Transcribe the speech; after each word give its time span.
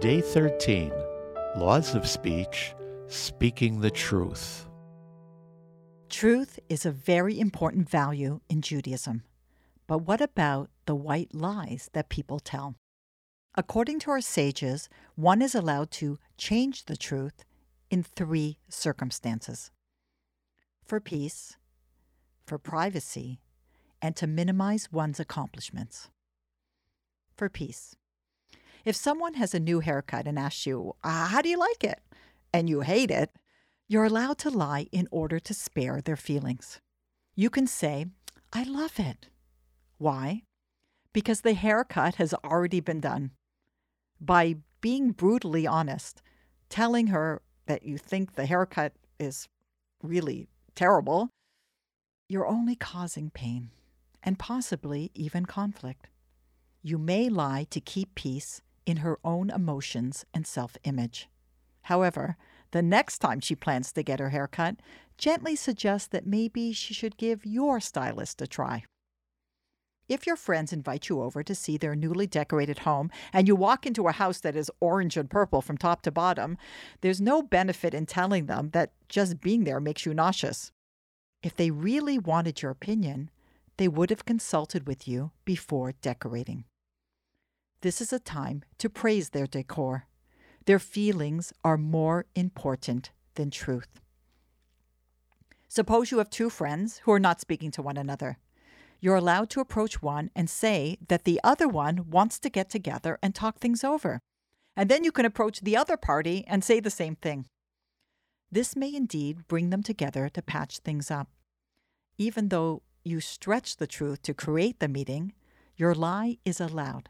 Day 0.00 0.22
13 0.22 0.90
Laws 1.58 1.94
of 1.94 2.08
Speech 2.08 2.74
Speaking 3.08 3.82
the 3.82 3.90
Truth. 3.90 4.66
Truth 6.08 6.58
is 6.70 6.86
a 6.86 6.90
very 6.90 7.38
important 7.38 7.86
value 7.86 8.40
in 8.48 8.62
Judaism. 8.62 9.24
But 9.86 9.98
what 9.98 10.22
about 10.22 10.70
the 10.86 10.94
white 10.94 11.34
lies 11.34 11.90
that 11.92 12.08
people 12.08 12.40
tell? 12.40 12.76
According 13.56 13.98
to 14.00 14.10
our 14.10 14.22
sages, 14.22 14.88
one 15.16 15.42
is 15.42 15.54
allowed 15.54 15.90
to 15.90 16.18
change 16.38 16.86
the 16.86 16.96
truth 16.96 17.44
in 17.90 18.02
three 18.02 18.56
circumstances 18.70 19.70
for 20.82 20.98
peace, 20.98 21.58
for 22.46 22.56
privacy, 22.56 23.42
and 24.00 24.16
to 24.16 24.26
minimize 24.26 24.90
one's 24.90 25.20
accomplishments. 25.20 26.08
For 27.36 27.50
peace. 27.50 27.96
If 28.84 28.96
someone 28.96 29.34
has 29.34 29.54
a 29.54 29.60
new 29.60 29.80
haircut 29.80 30.26
and 30.26 30.38
asks 30.38 30.66
you, 30.66 30.94
ah, 31.04 31.28
How 31.30 31.42
do 31.42 31.48
you 31.48 31.58
like 31.58 31.84
it? 31.84 32.00
and 32.52 32.68
you 32.68 32.80
hate 32.80 33.10
it, 33.10 33.30
you're 33.88 34.04
allowed 34.04 34.38
to 34.38 34.50
lie 34.50 34.86
in 34.92 35.06
order 35.10 35.38
to 35.38 35.54
spare 35.54 36.00
their 36.00 36.16
feelings. 36.16 36.80
You 37.34 37.50
can 37.50 37.66
say, 37.66 38.06
I 38.52 38.64
love 38.64 38.98
it. 38.98 39.28
Why? 39.98 40.42
Because 41.12 41.42
the 41.42 41.54
haircut 41.54 42.16
has 42.16 42.34
already 42.34 42.80
been 42.80 43.00
done. 43.00 43.32
By 44.20 44.56
being 44.80 45.12
brutally 45.12 45.66
honest, 45.66 46.22
telling 46.68 47.08
her 47.08 47.42
that 47.66 47.84
you 47.84 47.98
think 47.98 48.34
the 48.34 48.46
haircut 48.46 48.92
is 49.18 49.48
really 50.02 50.48
terrible, 50.74 51.30
you're 52.28 52.46
only 52.46 52.76
causing 52.76 53.30
pain 53.30 53.70
and 54.22 54.38
possibly 54.38 55.10
even 55.14 55.46
conflict. 55.46 56.08
You 56.82 56.98
may 56.98 57.28
lie 57.28 57.66
to 57.70 57.80
keep 57.80 58.14
peace 58.14 58.62
in 58.90 58.98
her 58.98 59.18
own 59.24 59.48
emotions 59.50 60.26
and 60.34 60.46
self 60.46 60.76
image. 60.84 61.28
However, 61.82 62.36
the 62.72 62.82
next 62.82 63.18
time 63.18 63.40
she 63.40 63.54
plans 63.54 63.92
to 63.92 64.02
get 64.02 64.20
her 64.20 64.30
hair 64.30 64.46
cut, 64.46 64.76
gently 65.16 65.56
suggest 65.56 66.10
that 66.10 66.26
maybe 66.26 66.72
she 66.72 66.92
should 66.92 67.16
give 67.16 67.46
your 67.46 67.80
stylist 67.80 68.42
a 68.42 68.46
try. 68.46 68.84
If 70.08 70.26
your 70.26 70.34
friends 70.34 70.72
invite 70.72 71.08
you 71.08 71.22
over 71.22 71.44
to 71.44 71.54
see 71.54 71.76
their 71.76 71.94
newly 71.94 72.26
decorated 72.26 72.80
home 72.80 73.10
and 73.32 73.46
you 73.46 73.54
walk 73.54 73.86
into 73.86 74.08
a 74.08 74.12
house 74.12 74.40
that 74.40 74.56
is 74.56 74.70
orange 74.80 75.16
and 75.16 75.30
purple 75.30 75.62
from 75.62 75.78
top 75.78 76.02
to 76.02 76.10
bottom, 76.10 76.58
there's 77.00 77.20
no 77.20 77.42
benefit 77.42 77.94
in 77.94 78.06
telling 78.06 78.46
them 78.46 78.70
that 78.70 78.90
just 79.08 79.40
being 79.40 79.62
there 79.62 79.78
makes 79.78 80.04
you 80.04 80.12
nauseous. 80.12 80.72
If 81.44 81.54
they 81.54 81.70
really 81.70 82.18
wanted 82.18 82.60
your 82.60 82.72
opinion, 82.72 83.30
they 83.76 83.86
would 83.86 84.10
have 84.10 84.24
consulted 84.24 84.86
with 84.86 85.06
you 85.06 85.30
before 85.44 85.92
decorating. 86.02 86.64
This 87.82 88.02
is 88.02 88.12
a 88.12 88.18
time 88.18 88.62
to 88.76 88.90
praise 88.90 89.30
their 89.30 89.46
decor. 89.46 90.06
Their 90.66 90.78
feelings 90.78 91.50
are 91.64 91.78
more 91.78 92.26
important 92.34 93.10
than 93.36 93.50
truth. 93.50 94.00
Suppose 95.66 96.10
you 96.10 96.18
have 96.18 96.28
two 96.28 96.50
friends 96.50 96.98
who 97.04 97.12
are 97.12 97.18
not 97.18 97.40
speaking 97.40 97.70
to 97.70 97.82
one 97.82 97.96
another. 97.96 98.36
You're 99.00 99.16
allowed 99.16 99.48
to 99.50 99.60
approach 99.60 100.02
one 100.02 100.30
and 100.36 100.50
say 100.50 100.98
that 101.08 101.24
the 101.24 101.40
other 101.42 101.68
one 101.68 102.10
wants 102.10 102.38
to 102.40 102.50
get 102.50 102.68
together 102.68 103.18
and 103.22 103.34
talk 103.34 103.58
things 103.58 103.82
over. 103.82 104.20
And 104.76 104.90
then 104.90 105.02
you 105.02 105.10
can 105.10 105.24
approach 105.24 105.60
the 105.60 105.76
other 105.78 105.96
party 105.96 106.44
and 106.46 106.62
say 106.62 106.80
the 106.80 106.90
same 106.90 107.16
thing. 107.16 107.46
This 108.52 108.76
may 108.76 108.94
indeed 108.94 109.48
bring 109.48 109.70
them 109.70 109.82
together 109.82 110.28
to 110.28 110.42
patch 110.42 110.80
things 110.80 111.10
up. 111.10 111.28
Even 112.18 112.50
though 112.50 112.82
you 113.04 113.20
stretch 113.20 113.78
the 113.78 113.86
truth 113.86 114.20
to 114.22 114.34
create 114.34 114.80
the 114.80 114.88
meeting, 114.88 115.32
your 115.76 115.94
lie 115.94 116.36
is 116.44 116.60
allowed 116.60 117.08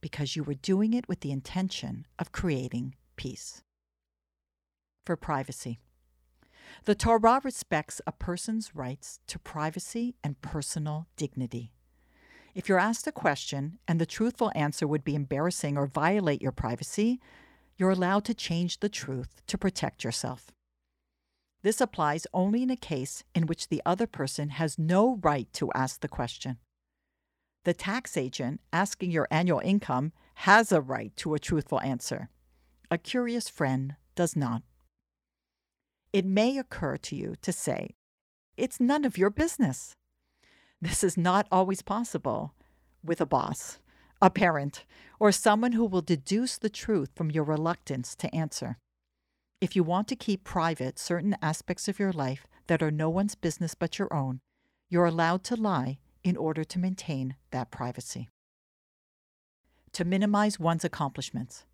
because 0.00 0.36
you 0.36 0.42
were 0.42 0.54
doing 0.54 0.92
it 0.92 1.08
with 1.08 1.20
the 1.20 1.32
intention 1.32 2.06
of 2.18 2.32
creating 2.32 2.94
peace. 3.16 3.62
For 5.04 5.16
privacy. 5.16 5.80
The 6.84 6.94
Torah 6.94 7.40
respects 7.42 8.00
a 8.06 8.12
person's 8.12 8.74
rights 8.74 9.20
to 9.26 9.38
privacy 9.38 10.14
and 10.22 10.40
personal 10.40 11.06
dignity. 11.16 11.72
If 12.54 12.68
you're 12.68 12.78
asked 12.78 13.06
a 13.06 13.12
question 13.12 13.78
and 13.86 14.00
the 14.00 14.06
truthful 14.06 14.50
answer 14.54 14.86
would 14.86 15.04
be 15.04 15.14
embarrassing 15.14 15.76
or 15.76 15.86
violate 15.86 16.42
your 16.42 16.52
privacy, 16.52 17.20
you're 17.76 17.90
allowed 17.90 18.24
to 18.26 18.34
change 18.34 18.80
the 18.80 18.88
truth 18.88 19.42
to 19.46 19.58
protect 19.58 20.04
yourself. 20.04 20.50
This 21.62 21.80
applies 21.80 22.26
only 22.32 22.62
in 22.62 22.70
a 22.70 22.76
case 22.76 23.22
in 23.34 23.46
which 23.46 23.68
the 23.68 23.82
other 23.84 24.06
person 24.06 24.50
has 24.50 24.78
no 24.78 25.18
right 25.22 25.52
to 25.54 25.70
ask 25.74 26.00
the 26.00 26.08
question. 26.08 26.58
The 27.64 27.74
tax 27.74 28.16
agent 28.16 28.60
asking 28.72 29.10
your 29.10 29.28
annual 29.30 29.60
income 29.60 30.12
has 30.34 30.72
a 30.72 30.80
right 30.80 31.14
to 31.18 31.34
a 31.34 31.38
truthful 31.38 31.80
answer. 31.80 32.30
A 32.90 32.96
curious 32.96 33.48
friend 33.50 33.96
does 34.14 34.34
not. 34.34 34.62
It 36.12 36.24
may 36.24 36.58
occur 36.58 36.96
to 36.96 37.14
you 37.14 37.34
to 37.42 37.52
say, 37.52 37.90
It's 38.56 38.80
none 38.80 39.04
of 39.04 39.18
your 39.18 39.30
business. 39.30 39.94
This 40.80 41.04
is 41.04 41.18
not 41.18 41.46
always 41.52 41.82
possible 41.82 42.54
with 43.04 43.20
a 43.20 43.26
boss, 43.26 43.78
a 44.22 44.30
parent, 44.30 44.84
or 45.18 45.30
someone 45.30 45.72
who 45.72 45.84
will 45.84 46.00
deduce 46.00 46.56
the 46.56 46.70
truth 46.70 47.10
from 47.14 47.30
your 47.30 47.44
reluctance 47.44 48.16
to 48.16 48.34
answer. 48.34 48.78
If 49.60 49.76
you 49.76 49.84
want 49.84 50.08
to 50.08 50.16
keep 50.16 50.42
private 50.44 50.98
certain 50.98 51.36
aspects 51.42 51.86
of 51.86 51.98
your 51.98 52.12
life 52.12 52.46
that 52.68 52.82
are 52.82 52.90
no 52.90 53.10
one's 53.10 53.34
business 53.34 53.74
but 53.74 53.98
your 53.98 54.12
own, 54.12 54.40
you're 54.88 55.04
allowed 55.04 55.44
to 55.44 55.56
lie 55.56 55.98
in 56.22 56.36
order 56.36 56.64
to 56.64 56.78
maintain 56.78 57.36
that 57.50 57.70
privacy. 57.70 58.28
To 59.92 60.04
minimize 60.04 60.60
one's 60.60 60.84
accomplishments. 60.84 61.64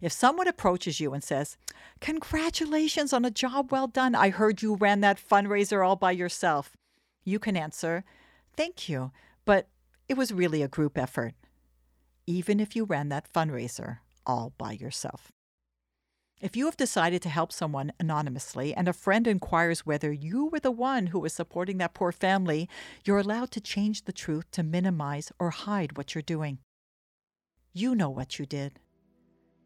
If 0.00 0.12
someone 0.12 0.48
approaches 0.48 1.00
you 1.00 1.12
and 1.12 1.22
says, 1.22 1.56
Congratulations 2.00 3.12
on 3.12 3.24
a 3.24 3.30
job 3.30 3.70
well 3.70 3.86
done, 3.86 4.14
I 4.14 4.30
heard 4.30 4.62
you 4.62 4.76
ran 4.76 5.00
that 5.00 5.18
fundraiser 5.18 5.86
all 5.86 5.96
by 5.96 6.12
yourself, 6.12 6.76
you 7.24 7.38
can 7.38 7.56
answer, 7.56 8.04
Thank 8.56 8.88
you, 8.88 9.10
but 9.44 9.68
it 10.08 10.16
was 10.16 10.32
really 10.32 10.62
a 10.62 10.68
group 10.68 10.96
effort, 10.96 11.34
even 12.26 12.60
if 12.60 12.76
you 12.76 12.84
ran 12.84 13.08
that 13.08 13.32
fundraiser 13.32 13.98
all 14.26 14.52
by 14.56 14.72
yourself. 14.72 15.32
If 16.40 16.56
you 16.56 16.66
have 16.66 16.76
decided 16.76 17.22
to 17.22 17.28
help 17.28 17.52
someone 17.52 17.92
anonymously 17.98 18.74
and 18.74 18.88
a 18.88 18.92
friend 18.92 19.26
inquires 19.26 19.86
whether 19.86 20.12
you 20.12 20.46
were 20.46 20.60
the 20.60 20.70
one 20.70 21.06
who 21.06 21.20
was 21.20 21.32
supporting 21.32 21.78
that 21.78 21.94
poor 21.94 22.12
family, 22.12 22.68
you're 23.04 23.18
allowed 23.18 23.50
to 23.52 23.60
change 23.60 24.04
the 24.04 24.12
truth 24.12 24.50
to 24.50 24.62
minimize 24.62 25.32
or 25.38 25.50
hide 25.50 25.96
what 25.96 26.14
you're 26.14 26.22
doing. 26.22 26.58
You 27.72 27.94
know 27.94 28.10
what 28.10 28.38
you 28.38 28.46
did. 28.46 28.80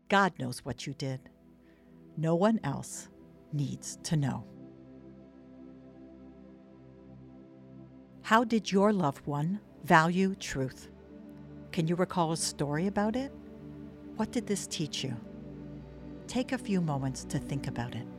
God 0.08 0.32
knows 0.38 0.64
what 0.64 0.86
you 0.86 0.94
did. 0.94 1.30
No 2.16 2.34
one 2.34 2.60
else 2.62 3.08
needs 3.52 3.98
to 4.04 4.16
know. 4.16 4.44
How 8.22 8.44
did 8.44 8.70
your 8.70 8.92
loved 8.92 9.26
one 9.26 9.58
value 9.84 10.34
truth? 10.34 10.90
Can 11.72 11.88
you 11.88 11.96
recall 11.96 12.32
a 12.32 12.36
story 12.36 12.86
about 12.86 13.16
it? 13.16 13.32
What 14.16 14.32
did 14.32 14.46
this 14.46 14.66
teach 14.66 15.02
you? 15.02 15.16
Take 16.28 16.52
a 16.52 16.58
few 16.58 16.82
moments 16.82 17.24
to 17.24 17.38
think 17.38 17.68
about 17.68 17.94
it. 17.94 18.17